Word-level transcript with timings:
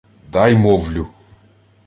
—Дай, 0.31 0.55
мовлю! 0.55 1.07